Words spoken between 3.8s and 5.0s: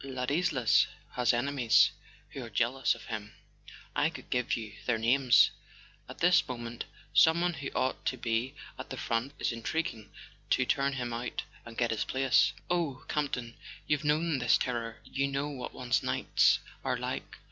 (I could give you their